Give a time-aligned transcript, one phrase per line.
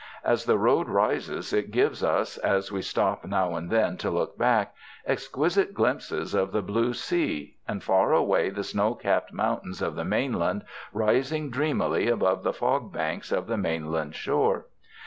[0.23, 4.35] As the road rises, it gives us, as we stop now and then to look
[4.35, 4.73] back,
[5.05, 10.03] exquisite glimpses of the blue sea and far away the snow capped mountains of the
[10.03, 14.65] mainland rising dreamily above the fog banks of the mainland shore.